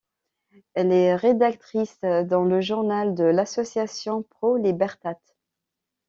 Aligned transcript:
Elle 0.73 0.91
est 0.93 1.15
rédactrice 1.15 1.99
dans 2.01 2.43
le 2.43 2.59
journal 2.59 3.13
de 3.13 3.23
l'association 3.23 4.23
Pro 4.23 4.57
Libertate. 4.57 5.37